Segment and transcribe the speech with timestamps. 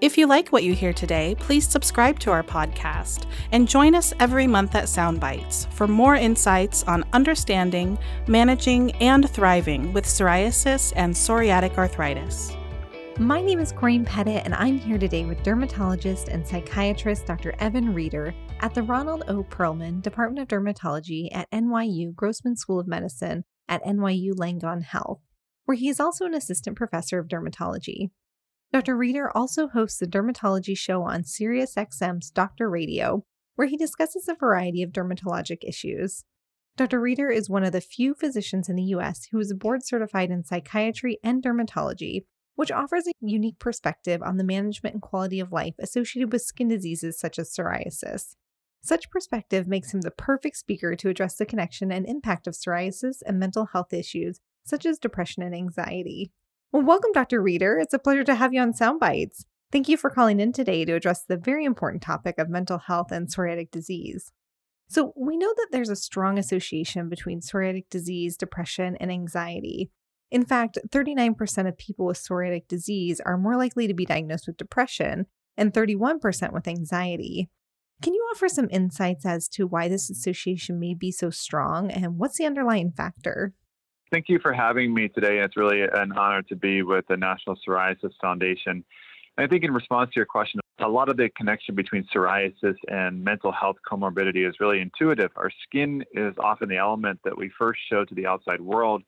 [0.00, 4.12] If you like what you hear today, please subscribe to our podcast and join us
[4.20, 11.14] every month at Soundbites for more insights on understanding, managing, and thriving with psoriasis and
[11.14, 12.56] psoriatic arthritis.
[13.18, 17.54] My name is Corinne Pettit, and I'm here today with dermatologist and psychiatrist Dr.
[17.60, 19.44] Evan Rieder at the Ronald O.
[19.44, 25.20] Perelman Department of Dermatology at NYU Grossman School of Medicine at NYU Langone Health,
[25.64, 28.10] where he is also an assistant professor of dermatology.
[28.74, 28.96] Dr.
[28.96, 33.24] Rieder also hosts the dermatology show on SiriusXM's Doctor Radio,
[33.54, 36.24] where he discusses a variety of dermatologic issues.
[36.76, 37.00] Dr.
[37.00, 39.28] Rieder is one of the few physicians in the U.S.
[39.30, 42.24] who is board certified in psychiatry and dermatology,
[42.56, 46.66] which offers a unique perspective on the management and quality of life associated with skin
[46.66, 48.34] diseases such as psoriasis.
[48.82, 53.18] Such perspective makes him the perfect speaker to address the connection and impact of psoriasis
[53.24, 56.32] and mental health issues such as depression and anxiety.
[56.74, 57.40] Well, welcome, Dr.
[57.40, 57.80] Rieder.
[57.80, 59.44] It's a pleasure to have you on Soundbites.
[59.70, 63.12] Thank you for calling in today to address the very important topic of mental health
[63.12, 64.32] and psoriatic disease.
[64.88, 69.92] So, we know that there's a strong association between psoriatic disease, depression, and anxiety.
[70.32, 74.56] In fact, 39% of people with psoriatic disease are more likely to be diagnosed with
[74.56, 77.50] depression and 31% with anxiety.
[78.02, 82.18] Can you offer some insights as to why this association may be so strong and
[82.18, 83.54] what's the underlying factor?
[84.14, 85.40] Thank you for having me today.
[85.40, 88.84] It's really an honor to be with the National Psoriasis Foundation.
[89.36, 93.24] I think in response to your question, a lot of the connection between psoriasis and
[93.24, 95.32] mental health comorbidity is really intuitive.
[95.34, 99.02] Our skin is often the element that we first show to the outside world,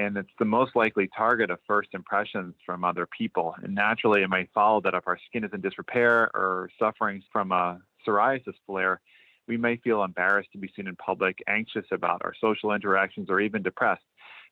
[0.00, 3.54] and it's the most likely target of first impressions from other people.
[3.62, 7.52] And naturally, it may follow that if our skin is in disrepair or suffering from
[7.52, 9.00] a psoriasis flare,
[9.46, 13.40] we may feel embarrassed to be seen in public, anxious about our social interactions, or
[13.40, 14.02] even depressed.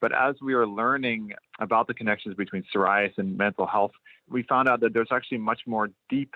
[0.01, 3.93] But as we were learning about the connections between psoriasis and mental health,
[4.29, 6.35] we found out that there's actually much more deep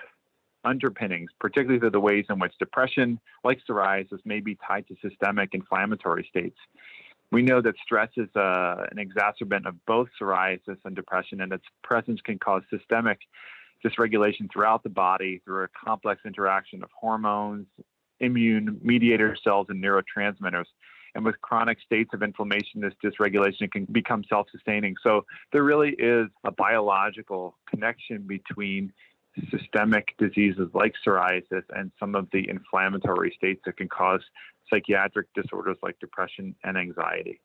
[0.64, 5.50] underpinnings, particularly to the ways in which depression, like psoriasis, may be tied to systemic
[5.52, 6.56] inflammatory states.
[7.32, 11.64] We know that stress is uh, an exacerbant of both psoriasis and depression, and its
[11.82, 13.18] presence can cause systemic
[13.84, 17.66] dysregulation throughout the body through a complex interaction of hormones,
[18.20, 20.66] immune mediator cells, and neurotransmitters.
[21.14, 24.96] And with chronic states of inflammation, this dysregulation can become self sustaining.
[25.02, 28.92] So there really is a biological connection between
[29.50, 34.20] systemic diseases like psoriasis and some of the inflammatory states that can cause
[34.70, 37.40] psychiatric disorders like depression and anxiety.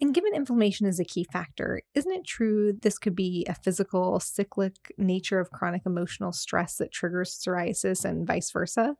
[0.00, 4.20] And given inflammation is a key factor, isn't it true this could be a physical,
[4.20, 8.96] cyclic nature of chronic emotional stress that triggers psoriasis and vice versa?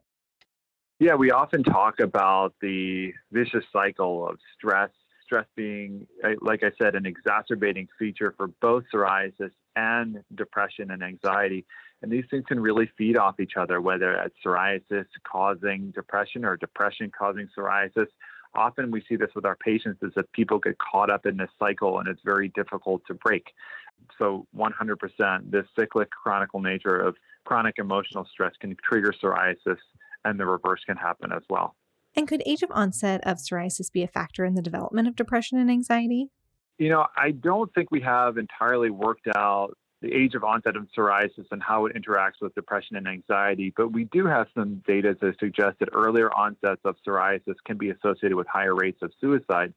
[0.99, 4.89] Yeah, we often talk about the vicious cycle of stress,
[5.23, 11.03] stress being, eh, like I said, an exacerbating feature for both psoriasis and depression and
[11.03, 11.67] anxiety.
[12.01, 16.57] And these things can really feed off each other, whether it's psoriasis causing depression or
[16.57, 18.07] depression causing psoriasis.
[18.55, 21.51] Often we see this with our patients is that people get caught up in this
[21.59, 23.49] cycle and it's very difficult to break.
[24.17, 29.77] So 100%, this cyclic chronic nature of chronic emotional stress can trigger psoriasis
[30.27, 31.77] and the reverse can happen as well.
[32.17, 35.59] And could age of onset of psoriasis be a factor in the development of depression
[35.59, 36.29] and anxiety?
[36.79, 40.87] You know, I don't think we have entirely worked out the age of onset of
[40.97, 45.15] psoriasis and how it interacts with depression and anxiety, but we do have some data
[45.15, 49.73] to suggest that earlier onsets of psoriasis can be associated with higher rates of suicide.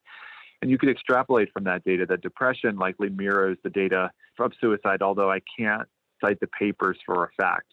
[0.61, 5.01] And you could extrapolate from that data that depression likely mirrors the data of suicide,
[5.01, 5.87] although I can't
[6.21, 7.67] cite the papers for a fact.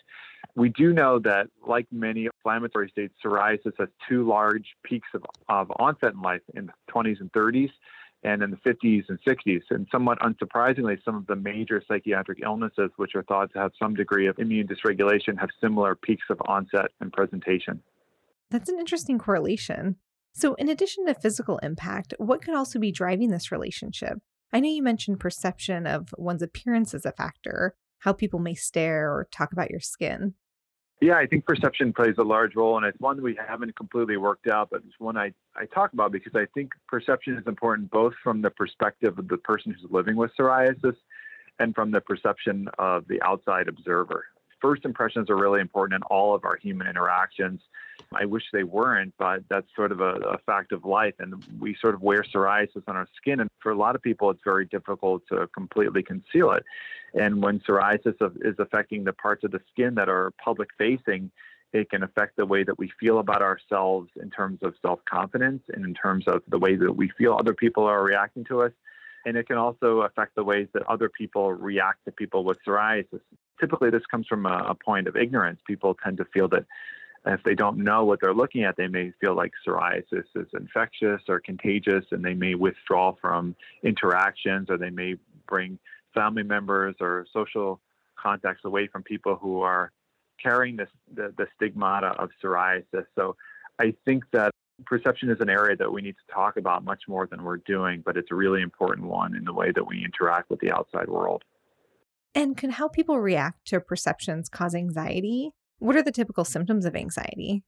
[0.56, 5.70] We do know that, like many inflammatory states, psoriasis has two large peaks of, of
[5.78, 7.70] onset in life in the 20s and 30s
[8.22, 9.60] and in the 50s and 60s.
[9.68, 13.94] And somewhat unsurprisingly, some of the major psychiatric illnesses, which are thought to have some
[13.94, 17.82] degree of immune dysregulation, have similar peaks of onset and presentation.
[18.50, 19.96] That's an interesting correlation.
[20.32, 24.18] So, in addition to physical impact, what could also be driving this relationship?
[24.52, 29.10] I know you mentioned perception of one's appearance as a factor, how people may stare
[29.10, 30.34] or talk about your skin?
[31.00, 34.16] Yeah, I think perception plays a large role, and it's one that we haven't completely
[34.16, 37.90] worked out, but it's one I, I talk about because I think perception is important
[37.90, 40.96] both from the perspective of the person who's living with psoriasis
[41.58, 44.24] and from the perception of the outside observer.
[44.60, 47.60] First impressions are really important in all of our human interactions.
[48.20, 51.14] I wish they weren't, but that's sort of a, a, fact of life.
[51.18, 53.40] And we sort of wear psoriasis on our skin.
[53.40, 56.64] And for a lot of people, it's very difficult to completely conceal it.
[57.14, 61.30] And when psoriasis is affecting the parts of the skin that are public facing,
[61.72, 65.62] it can affect the way that we feel about ourselves in terms of self confidence
[65.72, 68.72] and in terms of the way that we feel other people are reacting to us.
[69.24, 73.20] And it can also affect the ways that other people react to people with psoriasis.
[73.58, 75.60] Typically, this comes from a, a point of ignorance.
[75.66, 76.64] People tend to feel that
[77.26, 81.22] if they don't know what they're looking at, they may feel like psoriasis is infectious
[81.28, 85.16] or contagious, and they may withdraw from interactions, or they may
[85.48, 85.78] bring
[86.14, 87.80] family members or social
[88.20, 89.92] contacts away from people who are
[90.42, 93.06] carrying this the, the stigmata of psoriasis.
[93.14, 93.36] So
[93.78, 94.50] I think that
[94.84, 98.02] perception is an area that we need to talk about much more than we're doing,
[98.04, 101.08] but it's a really important one in the way that we interact with the outside
[101.08, 101.42] world.
[102.34, 105.52] And can how people react to perceptions cause anxiety?
[105.78, 107.62] What are the typical symptoms of anxiety?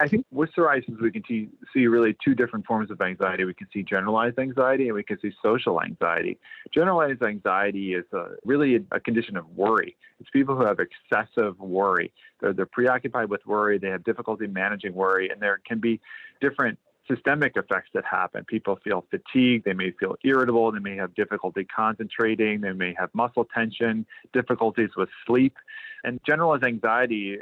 [0.00, 3.44] I think with psoriasis, we can see, see really two different forms of anxiety.
[3.44, 6.38] We can see generalized anxiety and we can see social anxiety.
[6.74, 9.96] Generalized anxiety is a, really a, a, condition of worry.
[10.18, 12.12] It's people who have excessive worry.
[12.40, 16.00] They're, they're preoccupied with worry, they have difficulty managing worry, and there can be
[16.40, 18.44] different systemic effects that happen.
[18.44, 23.10] People feel fatigued, they may feel irritable, they may have difficulty concentrating, they may have
[23.12, 25.56] muscle tension, difficulties with sleep.
[26.04, 27.38] And generalized anxiety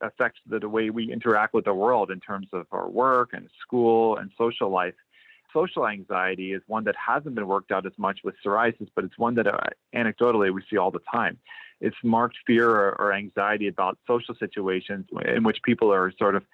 [0.00, 3.48] affects the, the way we interact with the world in terms of our work and
[3.60, 4.94] school and social life.
[5.52, 9.18] Social anxiety is one that hasn't been worked out as much with psoriasis, but it's
[9.18, 9.58] one that uh,
[9.94, 11.38] anecdotally we see all the time.
[11.80, 16.44] It's marked fear or, or anxiety about social situations in which people are sort of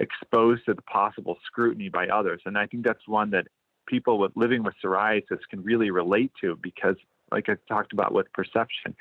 [0.00, 2.40] exposed to the possible scrutiny by others.
[2.46, 3.46] And I think that's one that
[3.86, 6.96] people with living with psoriasis can really relate to because,
[7.32, 8.94] like I talked about with perception,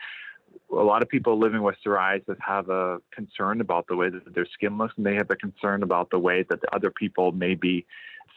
[0.71, 4.47] a lot of people living with psoriasis have a concern about the way that their
[4.53, 7.53] skin looks, and they have a concern about the way that the other people may
[7.55, 7.85] be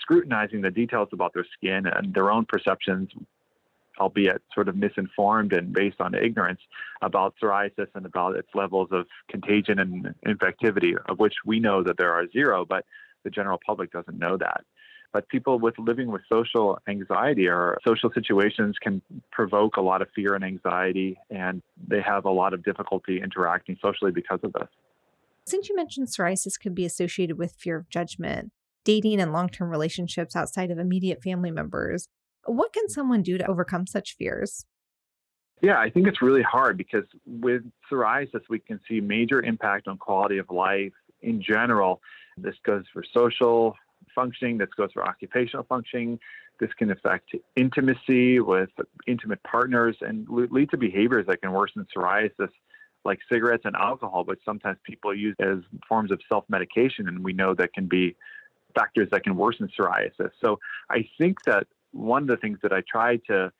[0.00, 3.10] scrutinizing the details about their skin and their own perceptions,
[4.00, 6.60] albeit sort of misinformed and based on ignorance
[7.02, 11.96] about psoriasis and about its levels of contagion and infectivity, of which we know that
[11.98, 12.84] there are zero, but
[13.24, 14.62] the general public doesn't know that.
[15.12, 19.02] But people with living with social anxiety or social situations can
[19.32, 23.76] provoke a lot of fear and anxiety, and they have a lot of difficulty interacting
[23.82, 24.68] socially because of this.
[25.46, 28.52] Since you mentioned psoriasis could be associated with fear of judgment,
[28.84, 32.08] dating and long term relationships outside of immediate family members,
[32.44, 32.90] what can mm.
[32.90, 34.66] someone do to overcome such fears?
[35.62, 39.98] Yeah, I think it's really hard because with psoriasis, we can see major impact on
[39.98, 42.00] quality of life in general.
[42.38, 43.76] This goes for social,
[44.14, 46.18] functioning, this goes for occupational functioning.
[46.60, 48.70] This can affect intimacy with
[49.06, 52.50] intimate partners and lead to behaviors that can worsen psoriasis,
[53.04, 55.58] like cigarettes and alcohol, which sometimes people use as
[55.88, 57.08] forms of self medication.
[57.08, 58.14] And we know that can be
[58.74, 60.30] factors that can worsen psoriasis.
[60.40, 60.58] So
[60.90, 63.52] I think that one of the things that I try to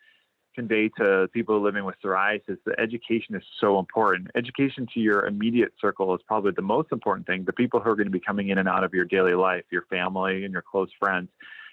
[0.55, 4.29] convey to people living with psoriasis that education is so important.
[4.35, 7.44] Education to your immediate circle is probably the most important thing.
[7.44, 9.65] The people who are going to be coming in and out of your daily life,
[9.71, 11.29] your family and your close friends.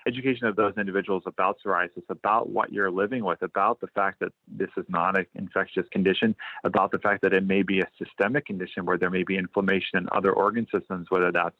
[0.07, 4.31] Education of those individuals about psoriasis, about what you're living with, about the fact that
[4.47, 6.33] this is not an infectious condition,
[6.63, 9.97] about the fact that it may be a systemic condition where there may be inflammation
[9.97, 11.57] in other organ systems, whether that's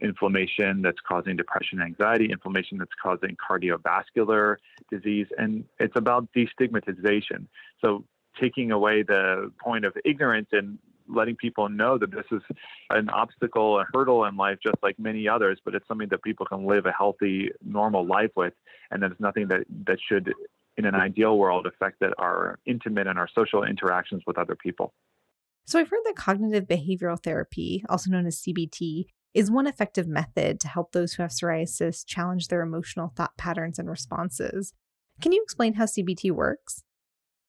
[0.00, 4.56] inflammation that's causing depression, anxiety, inflammation that's causing cardiovascular
[4.90, 7.46] disease, and it's about destigmatization.
[7.80, 8.04] So
[8.40, 10.78] taking away the point of ignorance and
[11.08, 12.40] letting people know that this is
[12.90, 16.46] an obstacle, a hurdle in life, just like many others, but it's something that people
[16.46, 18.54] can live a healthy, normal life with,
[18.90, 20.32] and that it's nothing that, that should,
[20.76, 24.94] in an ideal world, affect that our intimate and our social interactions with other people.
[25.66, 30.60] So I've heard that cognitive behavioral therapy, also known as CBT, is one effective method
[30.60, 34.72] to help those who have psoriasis challenge their emotional thought patterns and responses.
[35.20, 36.82] Can you explain how CBT works?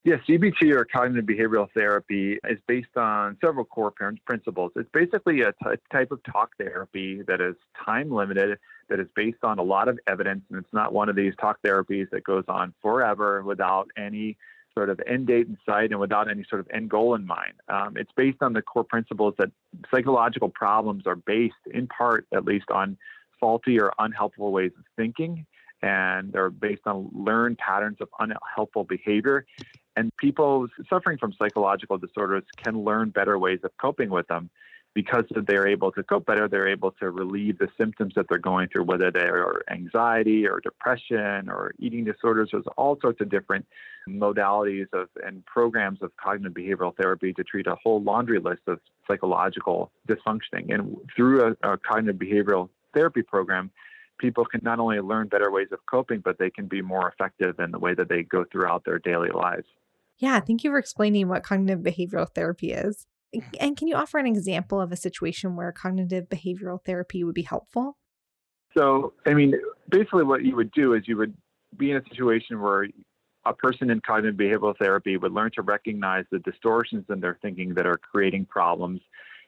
[0.03, 3.93] Yes, CBT or cognitive behavioral therapy is based on several core
[4.25, 4.71] principles.
[4.75, 8.57] It's basically a t- type of talk therapy that is time limited,
[8.89, 11.57] that is based on a lot of evidence, and it's not one of these talk
[11.63, 14.37] therapies that goes on forever without any
[14.73, 17.53] sort of end date in sight and without any sort of end goal in mind.
[17.67, 19.51] Um, it's based on the core principles that
[19.89, 22.97] psychological problems are based, in part at least, on
[23.39, 25.45] faulty or unhelpful ways of thinking,
[25.81, 29.45] and they're based on learned patterns of unhelpful behavior.
[29.95, 34.49] And people suffering from psychological disorders can learn better ways of coping with them.
[34.93, 38.67] Because they're able to cope better, they're able to relieve the symptoms that they're going
[38.67, 42.49] through, whether they are anxiety or depression or eating disorders.
[42.51, 43.65] There's all sorts of different
[44.09, 48.79] modalities of and programs of cognitive behavioral therapy to treat a whole laundry list of
[49.07, 50.73] psychological dysfunctioning.
[50.73, 53.71] And through a, a cognitive behavioral therapy program,
[54.17, 57.59] people can not only learn better ways of coping, but they can be more effective
[57.59, 59.67] in the way that they go throughout their daily lives.
[60.17, 63.07] Yeah, thank you for explaining what cognitive behavioral therapy is.
[63.59, 67.43] And can you offer an example of a situation where cognitive behavioral therapy would be
[67.43, 67.97] helpful?
[68.77, 69.55] So, I mean,
[69.89, 71.33] basically, what you would do is you would
[71.77, 72.87] be in a situation where
[73.45, 77.73] a person in cognitive behavioral therapy would learn to recognize the distortions in their thinking
[77.73, 79.01] that are creating problems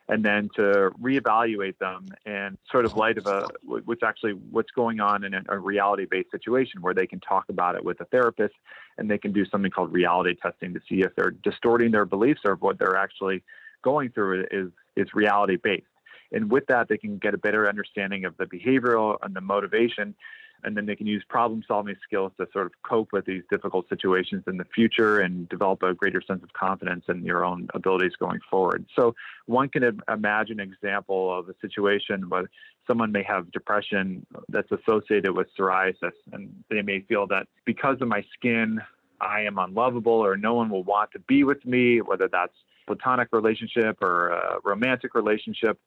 [0.09, 4.99] and then to reevaluate them in sort of light of a what's actually what's going
[4.99, 8.53] on in a, a reality-based situation where they can talk about it with a therapist
[8.97, 12.41] and they can do something called reality testing to see if they're distorting their beliefs
[12.43, 13.43] or what they're actually
[13.83, 15.85] going through is is reality based.
[16.31, 20.15] And with that, they can get a better understanding of the behavioral and the motivation,
[20.63, 23.87] and then they can use problem solving skills to sort of cope with these difficult
[23.89, 28.13] situations in the future and develop a greater sense of confidence in your own abilities
[28.17, 28.85] going forward.
[28.95, 29.13] So
[29.45, 32.49] one can imagine an example of a situation where
[32.87, 38.07] someone may have depression that's associated with psoriasis, and they may feel that because of
[38.07, 38.81] my skin,
[39.21, 43.29] I am unlovable or no one will want to be with me, whether that's platonic
[43.31, 45.79] relationship or a romantic relationship.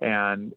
[0.00, 0.52] And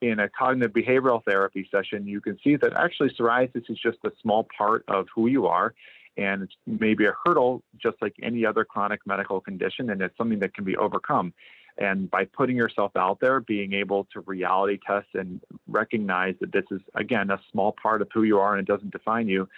[0.00, 4.10] in a cognitive behavioral therapy session, you can see that actually psoriasis is just a
[4.22, 5.74] small part of who you are.
[6.16, 10.40] And it's maybe a hurdle, just like any other chronic medical condition, and it's something
[10.40, 11.32] that can be overcome.
[11.78, 16.64] And by putting yourself out there, being able to reality test and recognize that this
[16.70, 19.48] is, again, a small part of who you are and it doesn't define you,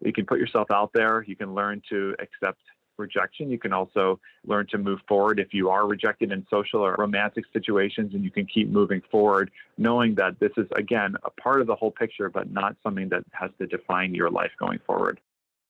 [0.00, 1.24] you can put yourself out there.
[1.26, 2.60] You can learn to accept
[2.98, 3.50] rejection.
[3.50, 7.44] You can also learn to move forward if you are rejected in social or romantic
[7.52, 11.66] situations, and you can keep moving forward, knowing that this is, again, a part of
[11.66, 15.20] the whole picture, but not something that has to define your life going forward.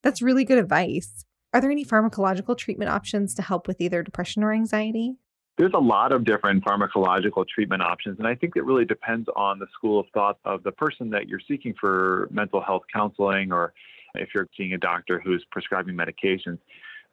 [0.03, 1.25] That's really good advice.
[1.53, 5.15] Are there any pharmacological treatment options to help with either depression or anxiety?
[5.57, 9.57] There's a lot of different pharmacological treatment options, and I think it really depends on
[9.57, 13.73] the school of thought of the person that you're seeking for mental health counseling or
[14.13, 16.59] if you're seeing a doctor who's prescribing medications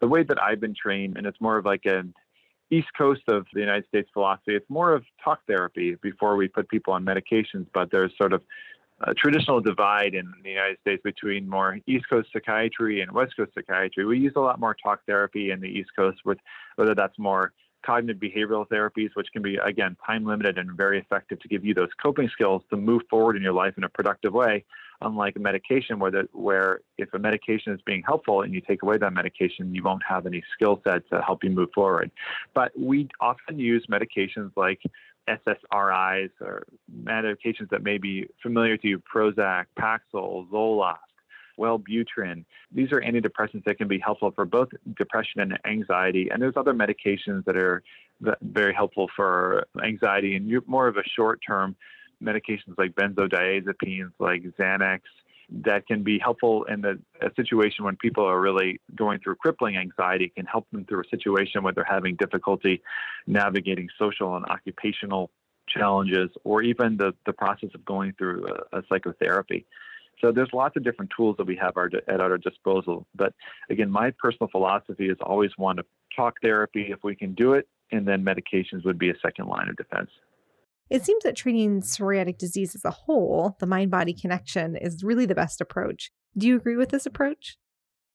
[0.05, 2.13] the way that I've been trained, and it's more of like an
[2.71, 6.69] East Coast of the United States philosophy, it's more of talk therapy before we put
[6.69, 8.43] people on medications, but there's sort of
[9.01, 13.53] a traditional divide in the United States between more East Coast psychiatry and West Coast
[13.55, 14.05] psychiatry.
[14.05, 16.37] We use a lot more talk therapy in the East Coast, with
[16.77, 21.41] whether that's more cognitive behavioral therapies, which can be, again, time limited and very effective
[21.41, 24.35] to give you those coping skills to move forward in your life in a productive
[24.35, 24.67] way.
[25.01, 28.83] Unlike a medication, where, the, where if a medication is being helpful and you take
[28.83, 32.11] away that medication, you won't have any skill set to help you move forward.
[32.55, 34.81] But we often use medications like
[35.29, 36.65] SSRIs or
[37.03, 40.97] medications that may be familiar to you Prozac, Paxil, Zoloft
[41.59, 42.45] Wellbutrin.
[42.73, 46.29] These are antidepressants that can be helpful for both depression and anxiety.
[46.31, 47.83] And there's other medications that are
[48.43, 51.77] very helpful for anxiety and more of a short term
[52.23, 55.01] medications like benzodiazepines, like Xanax,
[55.51, 59.77] that can be helpful in the, a situation when people are really going through crippling
[59.77, 62.83] anxiety, can help them through a situation where they're having difficulty
[63.27, 65.31] navigating social and occupational
[65.69, 69.67] challenges, or even the, the process of going through a, a psychotherapy.
[70.21, 73.07] So there's lots of different tools that we have our, at our disposal.
[73.15, 73.35] But
[73.69, 77.69] again, my personal philosophy is always one of talk therapy if we can do it,
[77.93, 80.11] and then medications would be a second line of defense.
[80.91, 85.27] It seems that treating psoriatic disease as a whole, the mind body connection, is really
[85.27, 86.11] the best approach.
[86.37, 87.57] Do you agree with this approach?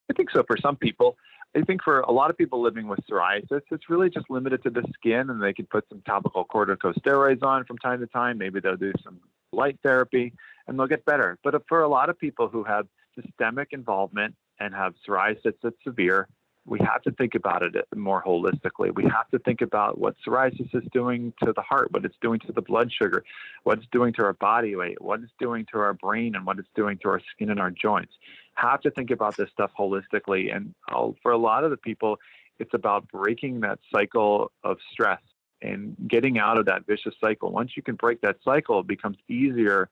[0.09, 1.15] I think so for some people.
[1.55, 4.69] I think for a lot of people living with psoriasis, it's really just limited to
[4.69, 8.37] the skin, and they can put some topical corticosteroids on from time to time.
[8.37, 9.19] Maybe they'll do some
[9.51, 10.33] light therapy
[10.67, 11.39] and they'll get better.
[11.43, 12.85] But for a lot of people who have
[13.19, 16.27] systemic involvement and have psoriasis that's severe,
[16.69, 18.93] we have to think about it more holistically.
[18.93, 22.39] We have to think about what psoriasis is doing to the heart, what it's doing
[22.41, 23.23] to the blood sugar,
[23.63, 26.59] what it's doing to our body weight, what it's doing to our brain, and what
[26.59, 28.13] it's doing to our skin and our joints.
[28.53, 30.55] Have to think about this stuff holistically.
[30.55, 32.17] And uh, for a lot of the people,
[32.59, 35.21] it's about breaking that cycle of stress
[35.61, 37.51] and getting out of that vicious cycle.
[37.51, 39.89] Once you can break that cycle, it becomes easier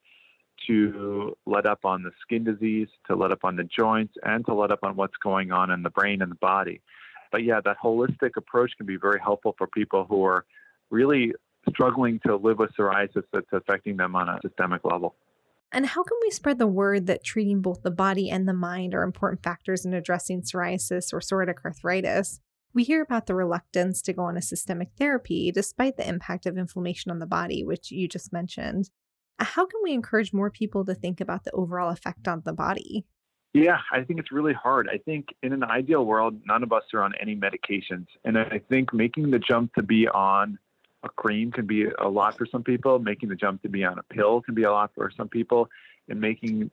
[0.65, 4.53] to let up on the skin disease, to let up on the joints, and to
[4.53, 6.81] let up on what's going on in the brain and the body.
[7.31, 10.45] But yeah, that holistic approach can be very helpful for people who are
[10.89, 11.33] really
[11.69, 15.15] struggling to live with psoriasis that's affecting them on a systemic level.
[15.71, 18.95] And how can we spread the word that treating both the body and the mind
[18.95, 22.39] are important factors in addressing psoriasis or psoriatic arthritis?
[22.73, 26.57] We hear about the reluctance to go on a systemic therapy despite the impact of
[26.57, 28.89] inflammation on the body, which you just mentioned.
[29.39, 33.05] How can we encourage more people to think about the overall effect on the body?
[33.53, 34.89] Yeah, I think it's really hard.
[34.91, 38.07] I think in an ideal world, none of us are on any medications.
[38.23, 40.59] And I think making the jump to be on
[41.03, 42.99] a cream can be a lot for some people.
[42.99, 45.69] Making the jump to be on a pill can be a lot for some people.
[46.09, 46.69] And making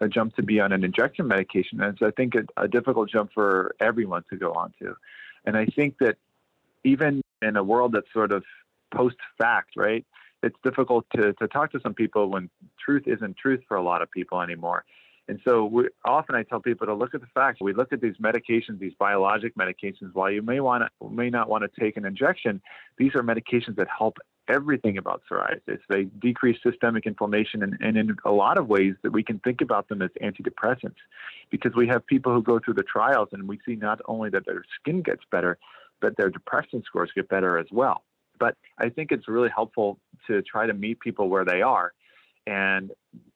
[0.00, 3.32] a jump to be on an injection medication is, I think, a, a difficult jump
[3.32, 4.96] for everyone to go on to.
[5.44, 6.16] And I think that
[6.84, 8.44] even in a world that's sort of
[8.94, 10.04] post fact, right?
[10.42, 12.50] It's difficult to, to talk to some people when
[12.84, 14.84] truth isn't truth for a lot of people anymore.
[15.28, 17.58] And so we, often I tell people to look at the facts.
[17.60, 20.12] We look at these medications, these biologic medications.
[20.12, 22.60] While you may want to, may not want to take an injection,
[22.98, 24.16] these are medications that help
[24.48, 25.78] everything about psoriasis.
[25.88, 29.60] They decrease systemic inflammation, and, and in a lot of ways that we can think
[29.60, 30.96] about them as antidepressants,
[31.50, 34.46] because we have people who go through the trials, and we see not only that
[34.46, 35.58] their skin gets better,
[36.00, 38.02] but their depression scores get better as well.
[38.40, 41.92] But I think it's really helpful to try to meet people where they are
[42.46, 42.90] and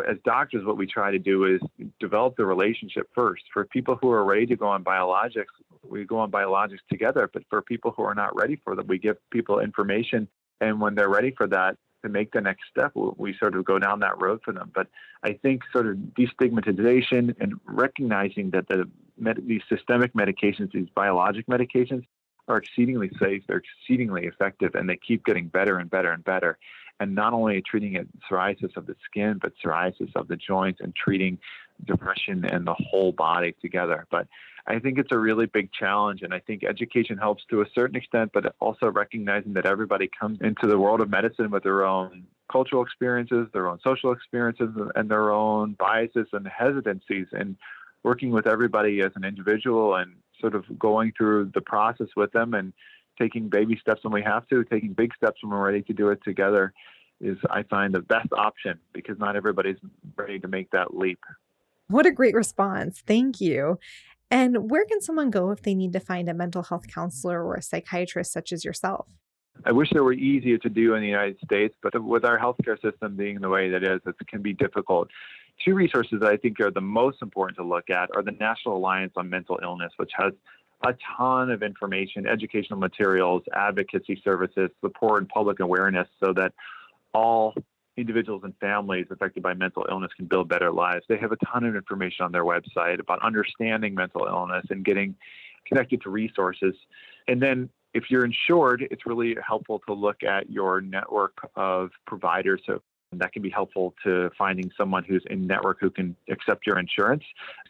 [0.08, 1.60] as doctors, what we try to do is
[2.00, 3.42] develop the relationship first.
[3.52, 7.28] For people who are ready to go on biologics, we go on biologics together.
[7.32, 10.28] But for people who are not ready for them, we give people information.
[10.60, 13.78] And when they're ready for that, to make the next step, we sort of go
[13.78, 14.70] down that road for them.
[14.74, 14.88] But
[15.22, 21.46] I think sort of destigmatization and recognizing that the med- these systemic medications, these biologic
[21.46, 22.04] medications,
[22.48, 26.58] are exceedingly safe, they're exceedingly effective, and they keep getting better and better and better
[27.00, 30.94] and not only treating it psoriasis of the skin, but psoriasis of the joints and
[30.94, 31.38] treating
[31.86, 34.06] depression and the whole body together.
[34.10, 34.28] But
[34.66, 37.96] I think it's a really big challenge, and I think education helps to a certain
[37.96, 42.26] extent, but also recognizing that everybody comes into the world of medicine with their own
[42.50, 47.56] cultural experiences, their own social experiences, and their own biases and hesitancies, and
[48.04, 52.54] working with everybody as an individual and sort of going through the process with them
[52.54, 52.72] and
[53.18, 56.08] taking baby steps when we have to, taking big steps when we're ready to do
[56.10, 56.72] it together
[57.20, 59.76] is, I find, the best option because not everybody's
[60.16, 61.20] ready to make that leap.
[61.88, 63.02] What a great response.
[63.06, 63.78] Thank you.
[64.30, 67.54] And where can someone go if they need to find a mental health counselor or
[67.54, 69.06] a psychiatrist such as yourself?
[69.64, 72.80] I wish it were easier to do in the United States, but with our healthcare
[72.80, 75.08] system being the way that it is, it can be difficult.
[75.64, 78.76] Two resources that I think are the most important to look at are the National
[78.76, 80.32] Alliance on Mental Illness, which has
[80.84, 86.52] a ton of information, educational materials, advocacy services, support, and public awareness so that
[87.14, 87.54] all
[87.96, 91.04] individuals and families affected by mental illness can build better lives.
[91.08, 95.14] They have a ton of information on their website about understanding mental illness and getting
[95.64, 96.74] connected to resources.
[97.28, 102.60] And then if you're insured, it's really helpful to look at your network of providers.
[102.66, 106.78] So that can be helpful to finding someone who's in network who can accept your
[106.78, 107.22] insurance.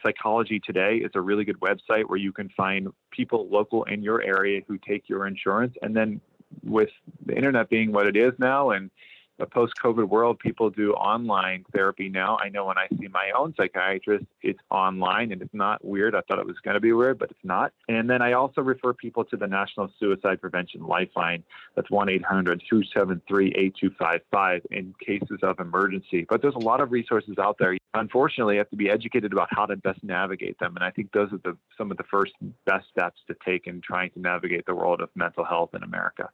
[0.02, 4.22] Psychology Today is a really good website where you can find people local in your
[4.22, 5.74] area who take your insurance.
[5.82, 6.20] And then
[6.62, 6.90] with
[7.26, 8.90] the internet being what it is now and
[9.38, 12.38] a post-COVID world, people do online therapy now.
[12.40, 16.14] I know when I see my own psychiatrist, it's online and it's not weird.
[16.14, 17.72] I thought it was going to be weird, but it's not.
[17.88, 21.42] And then I also refer people to the National Suicide Prevention Lifeline.
[21.74, 26.24] That's 1-800-273-8255 in cases of emergency.
[26.28, 27.76] But there's a lot of resources out there.
[27.94, 30.76] Unfortunately, you have to be educated about how to best navigate them.
[30.76, 32.34] And I think those are the, some of the first
[32.66, 36.30] best steps to take in trying to navigate the world of mental health in America.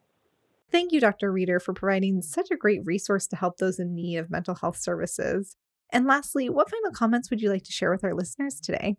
[0.71, 1.33] Thank you, Dr.
[1.33, 4.77] Rieder, for providing such a great resource to help those in need of mental health
[4.77, 5.57] services.
[5.93, 8.97] And lastly, what final comments would you like to share with our listeners today?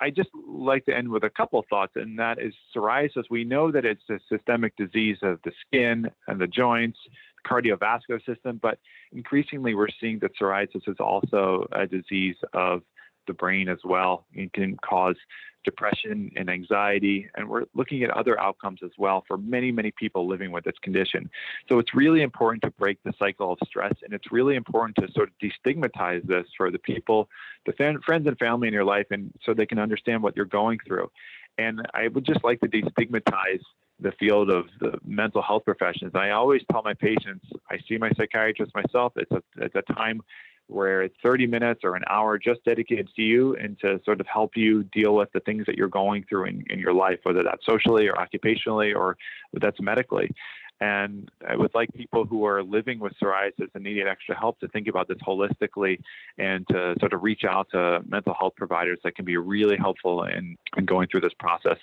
[0.00, 3.24] I just like to end with a couple thoughts, and that is psoriasis.
[3.30, 6.98] We know that it's a systemic disease of the skin and the joints,
[7.46, 8.78] cardiovascular system, but
[9.12, 12.82] increasingly we're seeing that psoriasis is also a disease of
[13.26, 14.26] the brain as well.
[14.32, 15.16] It can cause
[15.64, 20.26] depression and anxiety, and we're looking at other outcomes as well for many, many people
[20.26, 21.28] living with this condition.
[21.68, 25.12] So it's really important to break the cycle of stress, and it's really important to
[25.12, 27.28] sort of destigmatize this for the people,
[27.66, 30.46] the fan, friends and family in your life, and so they can understand what you're
[30.46, 31.10] going through.
[31.58, 33.60] And I would just like to destigmatize
[33.98, 36.12] the field of the mental health professions.
[36.14, 39.14] I always tell my patients, I see my psychiatrist myself.
[39.16, 40.20] It's a, it's a time
[40.68, 44.26] where it's 30 minutes or an hour just dedicated to you and to sort of
[44.26, 47.42] help you deal with the things that you're going through in, in your life, whether
[47.42, 49.16] that's socially or occupationally or
[49.52, 50.30] that's medically.
[50.80, 54.68] And I would like people who are living with psoriasis and needing extra help to
[54.68, 55.98] think about this holistically
[56.36, 60.24] and to sort of reach out to mental health providers that can be really helpful
[60.24, 61.78] in, in going through this process.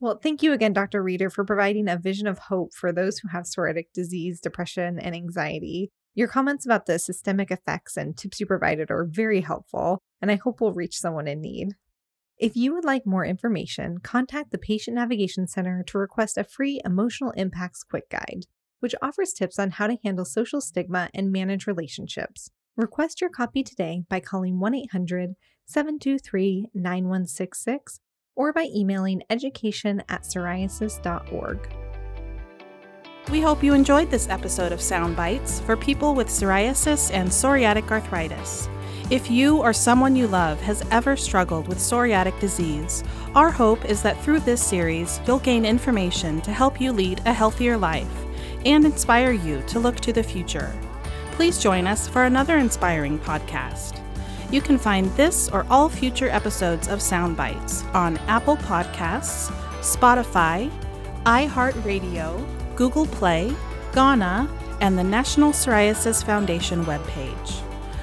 [0.00, 1.02] Well, thank you again, Dr.
[1.02, 5.14] Rieder, for providing a vision of hope for those who have psoriatic disease, depression, and
[5.14, 5.92] anxiety.
[6.14, 10.36] Your comments about the systemic effects and tips you provided are very helpful, and I
[10.36, 11.70] hope will reach someone in need.
[12.38, 16.80] If you would like more information, contact the Patient Navigation Center to request a free
[16.84, 18.46] Emotional Impacts Quick Guide,
[18.80, 22.50] which offers tips on how to handle social stigma and manage relationships.
[22.76, 25.30] Request your copy today by calling 1 800
[25.66, 28.00] 723 9166
[28.34, 31.81] or by emailing education at psoriasis.org.
[33.30, 37.88] We hope you enjoyed this episode of Sound Bites for people with psoriasis and psoriatic
[37.90, 38.68] arthritis.
[39.10, 43.04] If you or someone you love has ever struggled with psoriatic disease,
[43.34, 47.32] our hope is that through this series, you'll gain information to help you lead a
[47.32, 48.12] healthier life
[48.66, 50.72] and inspire you to look to the future.
[51.30, 54.00] Please join us for another inspiring podcast.
[54.50, 60.70] You can find this or all future episodes of Sound Bites on Apple Podcasts, Spotify,
[61.24, 63.54] iHeartRadio, Google Play,
[63.92, 64.48] Gaana,
[64.80, 67.62] and the National Psoriasis Foundation webpage.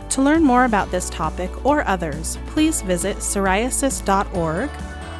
[0.09, 4.69] To learn more about this topic or others, please visit psoriasis.org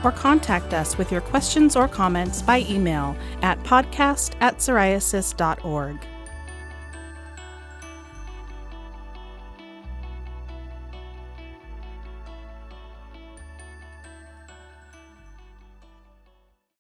[0.04, 6.09] or contact us with your questions or comments by email at podcast at psoriasis.org.